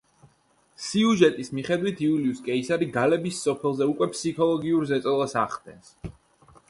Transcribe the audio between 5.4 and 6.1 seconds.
ახდენს.